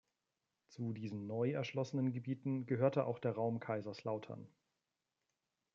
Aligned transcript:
Zu 0.69 0.93
diesen 0.93 1.27
neu 1.27 1.51
erschlossenen 1.51 2.11
Gebieten 2.11 2.65
gehörte 2.65 3.05
auch 3.05 3.19
der 3.19 3.33
Raum 3.33 3.59
Kaiserslautern. 3.59 4.47